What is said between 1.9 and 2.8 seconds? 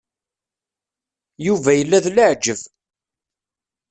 d leɛǧeb.